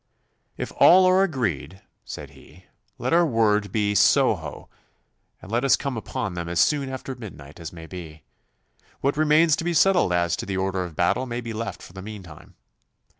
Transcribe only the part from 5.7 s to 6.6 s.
come upon them as